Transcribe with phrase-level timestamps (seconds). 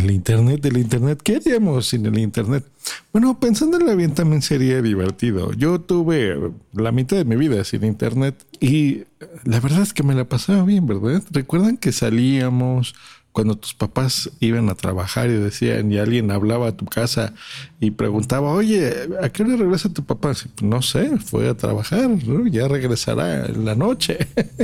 [0.00, 2.64] El Internet, el Internet, ¿qué haríamos sin el Internet?
[3.12, 5.52] Bueno, pensándolo bien también sería divertido.
[5.52, 9.02] Yo tuve la mitad de mi vida sin Internet y
[9.44, 11.22] la verdad es que me la pasaba bien, ¿verdad?
[11.30, 12.94] ¿Recuerdan que salíamos
[13.32, 17.34] cuando tus papás iban a trabajar y decían y alguien hablaba a tu casa
[17.78, 18.90] y preguntaba, oye,
[19.22, 20.32] ¿a qué hora regresa tu papá?
[20.62, 22.08] No sé, fue a trabajar,
[22.50, 24.16] ya regresará en la noche.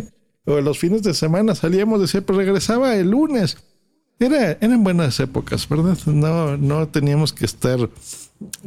[0.47, 3.59] o los fines de semana salíamos, decía, pero regresaba el lunes.
[4.19, 5.99] Era, eran buenas épocas, ¿verdad?
[6.07, 7.91] No, no teníamos que estar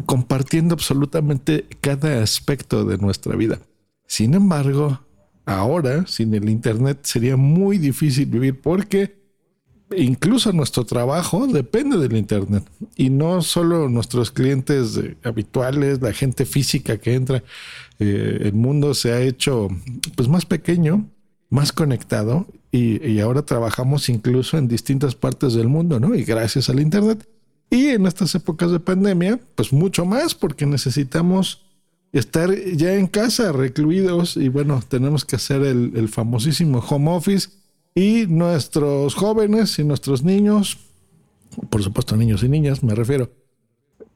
[0.06, 3.60] compartiendo absolutamente cada aspecto de nuestra vida.
[4.06, 5.00] Sin embargo,
[5.46, 9.18] ahora, sin el Internet, sería muy difícil vivir porque
[9.96, 12.64] incluso nuestro trabajo depende del Internet.
[12.96, 17.44] Y no solo nuestros clientes habituales, la gente física que entra,
[17.98, 19.68] eh, el mundo se ha hecho
[20.16, 21.10] pues más pequeño
[21.50, 26.14] más conectado y, ahora trabajamos incluso en distintas partes del mundo, ¿no?
[26.14, 27.28] Y gracias al Internet.
[27.72, 31.66] Y en estas épocas de pandemia, pues mucho más porque necesitamos
[32.12, 37.50] estar ya en casa, recluidos y bueno, tenemos que hacer el, el famosísimo home office
[37.94, 40.78] y nuestros jóvenes y nuestros niños,
[41.70, 43.32] por supuesto niños y niñas me refiero,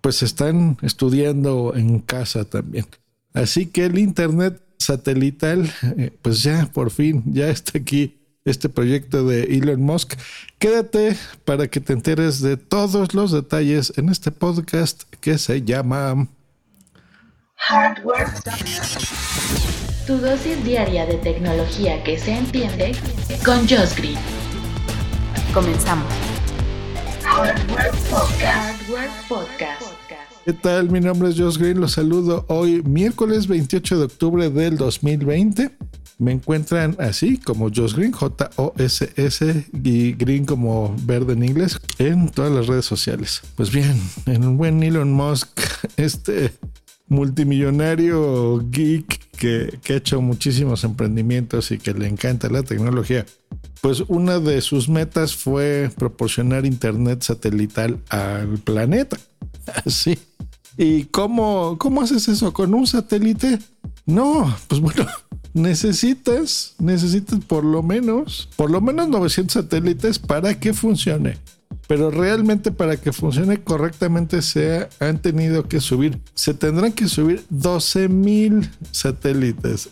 [0.02, 2.86] pues están estudiando en casa también.
[3.34, 9.26] Así que el Internet satelital, eh, pues ya por fin, ya está aquí este proyecto
[9.26, 10.16] de Elon Musk.
[10.60, 16.28] Quédate para que te enteres de todos los detalles en este podcast que se llama
[17.56, 18.28] Hardware.
[20.06, 22.94] Tu dosis diaria de tecnología que se entiende
[23.46, 24.18] con Josh Green.
[25.54, 26.12] Comenzamos.
[27.24, 27.92] Hardware
[28.42, 29.84] Hardware Podcast.
[30.46, 30.90] ¿Qué tal?
[30.90, 35.72] Mi nombre es Josh Green, los saludo hoy miércoles 28 de octubre del 2020.
[36.20, 42.52] Me encuentran así como Josh Green, J-O-S-S y Green como verde en inglés en todas
[42.52, 43.42] las redes sociales.
[43.56, 45.50] Pues bien, en un buen Elon Musk,
[45.98, 46.54] este
[47.08, 53.26] multimillonario geek que, que, ha hecho muchísimos emprendimientos y que le encanta la tecnología,
[53.82, 59.18] pues una de sus metas fue proporcionar internet satelital al planeta.
[59.86, 60.18] Así.
[60.78, 62.54] ¿Y cómo, cómo haces eso?
[62.54, 63.60] ¿Con un satélite?
[64.06, 65.06] No, pues bueno,
[65.54, 71.38] necesitas, necesitas por lo menos, por lo menos 900 satélites para que funcione.
[71.88, 77.44] Pero realmente para que funcione correctamente se han tenido que subir, se tendrán que subir
[77.50, 79.90] 12 mil satélites.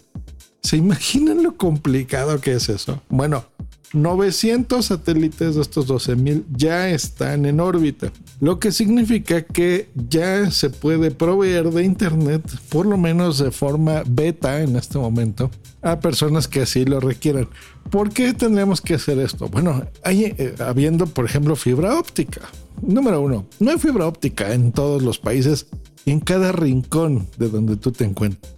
[0.64, 3.02] ¿Se imaginan lo complicado que es eso?
[3.10, 3.46] Bueno,
[3.94, 10.70] 900 satélites de estos 12.000 ya están en órbita, lo que significa que ya se
[10.70, 16.48] puede proveer de Internet, por lo menos de forma beta en este momento, a personas
[16.48, 17.50] que así lo requieran.
[17.90, 19.50] ¿Por qué tendríamos que hacer esto?
[19.50, 22.42] Bueno, eh, habiendo, por ejemplo, fibra óptica.
[22.82, 25.68] Número uno, no hay fibra óptica en todos los países,
[26.06, 28.54] en cada rincón de donde tú te encuentres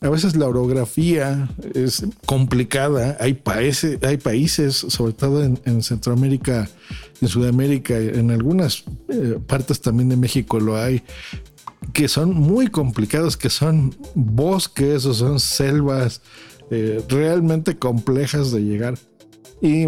[0.00, 3.16] a veces la orografía es complicada.
[3.18, 6.68] Hay países, hay países sobre todo en, Centroamérica,
[7.20, 11.02] en Sudamérica, en algunas eh, partes también de México lo hay,
[11.92, 16.20] que son muy complicados, que son bosques o son selvas
[16.70, 18.98] eh, realmente complejas de llegar.
[19.62, 19.86] Y,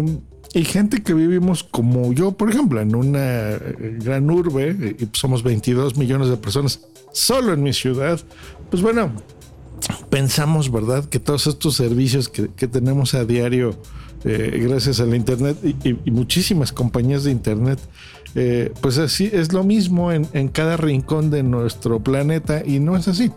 [0.53, 5.43] y, gente que vivimos como yo, por ejemplo, en una eh, gran urbe, y somos
[5.43, 8.19] 22 millones de personas solo en mi ciudad,
[8.71, 9.11] pues bueno,
[10.19, 11.05] pensamos, ¿verdad?
[11.05, 13.73] Que todos estos servicios que, tenemos a diario,
[14.25, 17.79] eh, gracias al Internet y, muchísimas compañías de Internet,
[18.35, 23.07] eh, pues así es lo mismo en, cada rincón de nuestro planeta y no es
[23.07, 23.31] así.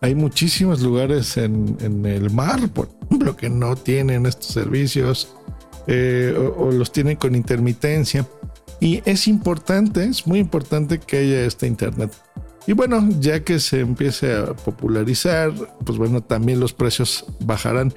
[0.00, 5.28] Hay muchísimos lugares en, el mar, por ejemplo, que no tienen estos servicios
[5.86, 8.26] eh, o los tienen con intermitencia.
[8.80, 12.10] Y es importante, es muy importante que haya este Internet.
[12.66, 15.52] Y bueno, ya que se empiece a popularizar,
[15.84, 17.92] pues bueno, también los precios bajarán,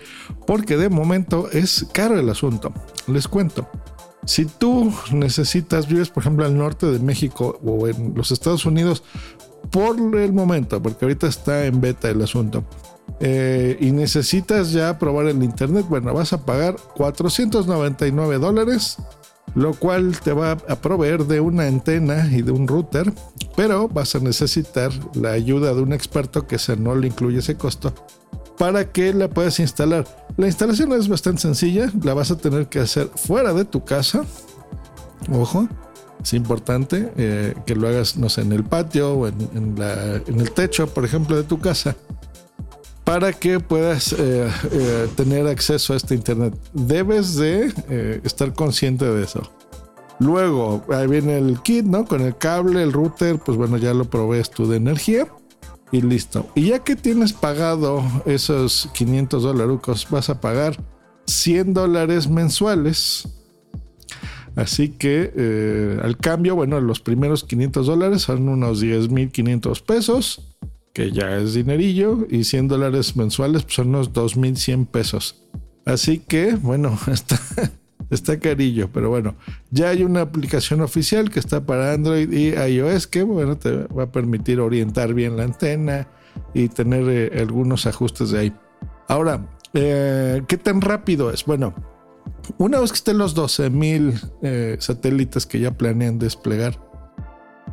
[0.45, 2.73] porque de momento es caro el asunto.
[3.07, 3.69] Les cuento.
[4.25, 9.03] Si tú necesitas, vives por ejemplo al norte de México o en los Estados Unidos,
[9.71, 12.65] por el momento, porque ahorita está en beta el asunto,
[13.21, 18.97] eh, y necesitas ya probar el internet, bueno, vas a pagar 499 dólares
[19.57, 23.11] lo cual te va a proveer de una antena y de un router,
[23.55, 27.55] pero vas a necesitar la ayuda de un experto que se no le incluye ese
[27.55, 27.91] costo
[28.59, 30.05] para que la puedas instalar.
[30.37, 34.23] La instalación es bastante sencilla, la vas a tener que hacer fuera de tu casa.
[35.31, 35.67] Ojo,
[36.21, 39.75] es importante eh, que lo hagas, no sé, en el patio o en
[40.27, 41.95] el techo, por ejemplo, de tu casa
[43.07, 46.53] para que puedas eh, eh, tener acceso a este internet.
[46.73, 49.49] Debes de eh, estar consciente de eso.
[50.19, 52.03] Luego, ahí viene el kit, ¿no?
[52.03, 55.25] Con el cable, el router, pues bueno, ya lo provees tú de energía
[55.89, 56.49] y listo.
[56.53, 60.75] Y ya que tienes pagado esos 500 dólares, vas a pagar
[61.27, 63.29] 100 dólares mensuales.
[64.57, 70.57] Así que al cambio, bueno, los primeros 500 dólares son unos 10.500 pesos,
[70.97, 75.43] que ya es dinerillo, y 100 dólares mensuales pues son unos 2.100 pesos.
[75.85, 76.97] Así que, bueno,
[78.09, 79.35] está, carillo, pero bueno,
[79.69, 84.05] ya hay una aplicación oficial que está para Android y iOS que, bueno, te va
[84.05, 86.07] a permitir orientar bien la antena
[86.55, 88.53] y tener eh, algunos ajustes de ahí.
[89.07, 91.45] Ahora, eh, ¿qué tan rápido es?
[91.45, 91.75] Bueno,
[92.57, 96.86] una vez que estén los 12.000 eh, satélites que ya planean desplegar,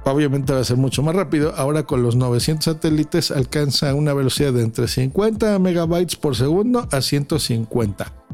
[0.05, 1.55] obviamente va a ser mucho más rápido.
[1.57, 7.01] Ahora con los 900 satélites alcanza una velocidad de entre 50 megabytes por segundo a
[7.01, 8.25] 150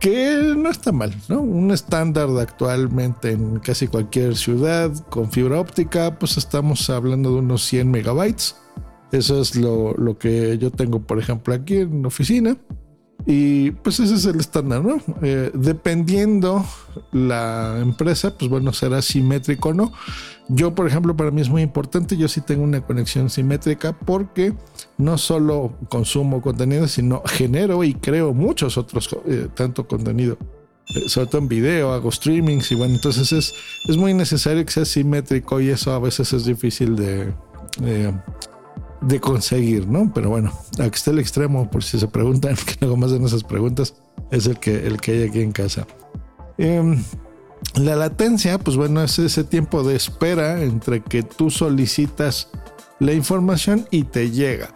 [0.00, 1.40] que no está mal, ¿no?
[1.40, 7.64] Un estándar actualmente en casi cualquier ciudad con fibra óptica, pues estamos hablando de unos
[7.64, 8.56] 100 megabytes.
[9.12, 12.56] Eso es lo, lo que yo tengo, por ejemplo, aquí en la oficina.
[13.24, 14.98] Y pues ese es el estándar, ¿no?
[15.22, 16.64] Eh, dependiendo
[17.12, 19.92] la empresa, pues bueno, será simétrico o no.
[20.48, 24.54] Yo, por ejemplo, para mí es muy importante, yo sí tengo una conexión simétrica porque
[24.96, 30.38] no solo consumo contenido, sino genero y creo muchos otros, eh, tanto contenido.
[30.94, 33.54] Eh, sobre todo en video, hago streamings y bueno, entonces es,
[33.88, 37.34] es muy necesario que sea simétrico y eso a veces es difícil de
[39.00, 40.10] de conseguir, ¿no?
[40.14, 43.44] Pero bueno, aquí está el extremo, por si se preguntan, que luego más de esas
[43.44, 43.94] preguntas,
[44.30, 45.86] es el que, el que hay aquí en casa.
[47.74, 52.48] La latencia, pues bueno, es ese tiempo de espera entre que tú solicitas
[52.98, 54.70] la información y te llega.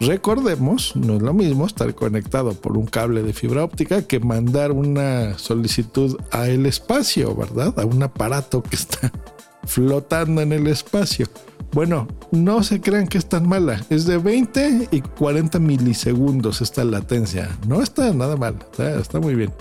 [0.00, 4.72] Recordemos, no es lo mismo estar conectado por un cable de fibra óptica que mandar
[4.72, 7.78] una solicitud a el espacio, ¿verdad?
[7.78, 9.12] A un aparato que está
[9.64, 11.26] flotando en el espacio.
[11.72, 13.84] Bueno, no se crean que es tan mala.
[13.90, 17.54] Es de 20 y 40 milisegundos esta latencia.
[17.66, 19.52] No está nada mal, está, muy bien.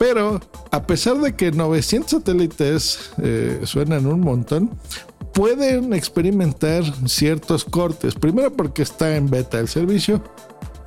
[0.00, 4.70] Pero a pesar de que 900 satélites eh, suenan un montón,
[5.34, 8.14] pueden experimentar ciertos cortes.
[8.14, 10.24] Primero porque está en beta el servicio.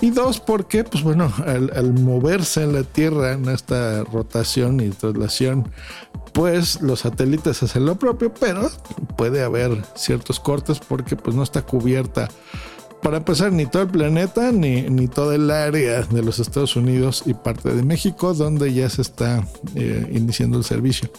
[0.02, 4.90] Y dos, porque, pues bueno, al, al moverse en la Tierra, en esta rotación y
[4.90, 5.70] traslación
[6.34, 8.68] pues los satélites hacen lo propio, pero
[9.16, 12.28] puede haber ciertos cortes porque pues no está cubierta
[13.04, 17.24] para empezar, ni todo el planeta, ni, ni todo el área de los Estados Unidos
[17.26, 19.46] y parte de México, donde ya se está
[19.76, 21.10] eh, iniciando el servicio.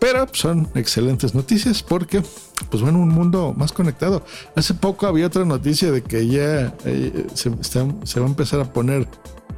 [0.00, 2.22] Pero son excelentes noticias porque,
[2.70, 4.24] pues bueno, un mundo más conectado.
[4.56, 9.06] Hace poco había otra noticia de que ya eh, se, va a empezar a poner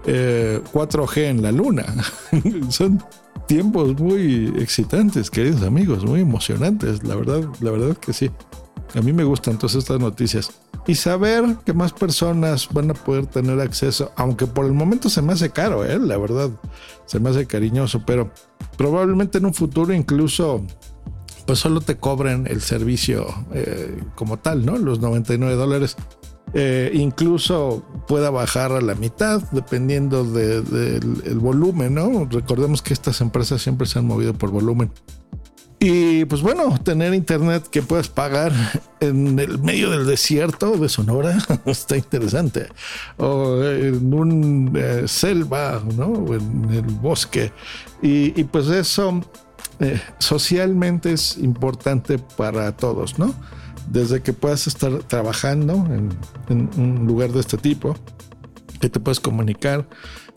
[0.05, 1.87] 4G eh, en la luna.
[2.69, 3.03] son
[3.47, 8.31] tiempos muy excitantes, queridos amigos, muy emocionantes, la verdad, la verdad que sí.
[8.95, 10.51] A mí me gustan todas estas noticias.
[10.87, 15.23] Y saber que más personas van a poder tener acceso, aunque por el momento se
[15.23, 15.99] me hace caro, ¿eh?
[15.99, 16.51] la verdad,
[17.07, 18.33] se me hace cariñoso, pero
[18.77, 20.65] probablemente en un futuro incluso
[21.47, 24.79] pues solo te cobren el servicio eh, como tal, ¿no?
[24.79, 25.97] Los 99 dólares
[26.55, 32.27] eh, incluso pueda bajar a la mitad dependiendo del volumen, ¿no?
[32.27, 34.93] Recordemos que estas empresas siempre se han movido por volumen.
[35.85, 38.53] Y pues bueno, tener internet que puedas pagar
[39.01, 41.37] en el medio del desierto de Sonora
[41.67, 42.69] está interesante.
[43.17, 46.07] O en un eh, selva, ¿no?
[46.07, 47.51] O en el bosque.
[48.01, 49.23] Y, pues eso
[49.81, 53.35] eh, socialmente es importante para todos, ¿no?
[53.89, 55.75] desde que puedas estar trabajando
[56.49, 57.97] en, un lugar de este tipo,
[58.81, 59.89] que te puedas comunicar,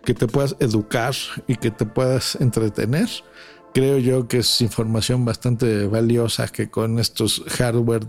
[0.04, 1.14] que te puedas educar
[1.48, 3.10] y que te puedas entretener.
[3.76, 8.08] Creo yo que es información bastante valiosa que con estos hardware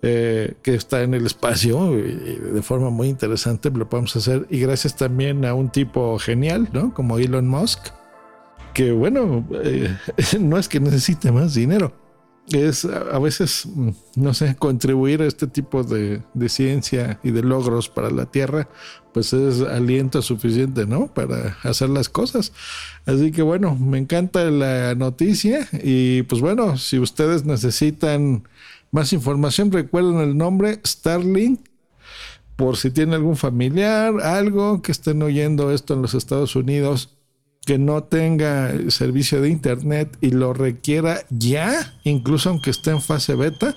[0.00, 4.46] eh, que está en el espacio de forma muy interesante lo podemos hacer.
[4.48, 6.94] Y gracias también a un tipo genial, ¿no?
[6.94, 7.88] Como Elon Musk,
[8.72, 9.94] que bueno, eh,
[10.40, 11.92] no es que necesite más dinero,
[12.50, 13.68] es a veces,
[14.16, 18.68] no sé, contribuir a este tipo de, ciencia y de logros para la Tierra,
[19.12, 21.06] pues es aliento suficiente, ¿no?
[21.12, 22.52] Para hacer las cosas.
[23.06, 28.48] Así que bueno, me encanta la noticia y pues bueno, si ustedes necesitan
[28.90, 31.60] más información, recuerden el nombre Starlink.
[32.56, 37.16] Por si tienen algún familiar, algo que estén oyendo esto en los Estados Unidos
[37.64, 43.36] que no tenga servicio de internet y lo requiera ya, incluso aunque esté en fase
[43.36, 43.76] beta,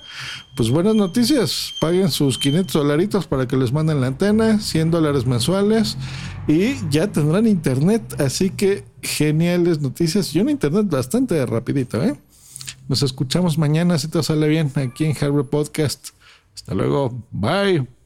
[0.56, 1.72] pues buenas noticias.
[1.80, 5.96] Paguen sus 500 dolaritos para que les manden la antena, 100 dólares mensuales
[6.48, 8.20] y ya tendrán internet.
[8.20, 12.16] Así que geniales noticias y un internet bastante rapidito, ¿eh?
[12.88, 16.08] Nos escuchamos mañana si todo sale bien aquí en Hardware Podcast.
[16.54, 17.22] Hasta luego.
[17.30, 17.96] Bye.